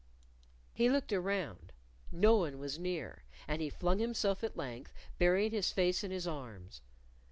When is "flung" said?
3.69-3.99